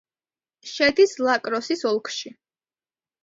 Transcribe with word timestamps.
შედის 0.69 1.13
ლა-კროსის 1.27 1.85
ოლქში. 1.91 2.33